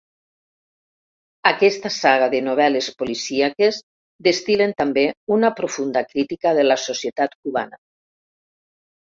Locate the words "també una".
4.81-5.53